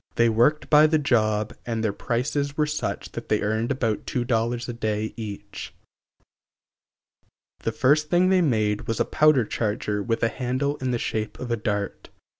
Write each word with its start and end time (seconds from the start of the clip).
They 0.15 0.29
worked 0.29 0.67
by 0.67 0.87
the 0.87 0.97
job 0.97 1.53
and 1.63 1.83
their 1.83 1.93
prices 1.93 2.57
were 2.57 2.65
such 2.65 3.11
that 3.11 3.29
they 3.29 3.43
earned 3.43 3.69
about 3.69 4.07
two 4.07 4.25
dollars 4.25 4.67
a 4.67 4.73
day 4.73 5.13
each. 5.15 5.75
The 7.59 7.71
first 7.71 8.09
thing 8.09 8.29
they 8.29 8.41
made 8.41 8.87
was 8.87 8.99
a 8.99 9.05
powder 9.05 9.45
charger 9.45 10.01
with 10.01 10.23
a 10.23 10.27
handle 10.29 10.77
in 10.77 10.89
the 10.89 10.97
shape 10.97 11.37
of 11.37 11.51
a 11.51 11.55
dart 11.55 12.05
(Fig. 12.05 12.05
2, 12.05 12.09
Pl. 12.09 12.09
XIX). 12.09 12.15